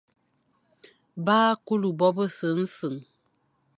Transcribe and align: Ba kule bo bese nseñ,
Ba 1.25 1.39
kule 1.65 1.89
bo 1.97 2.07
bese 2.15 2.47
nseñ, 2.61 2.95